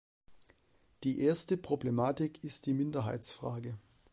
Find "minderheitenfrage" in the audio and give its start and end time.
2.73-3.77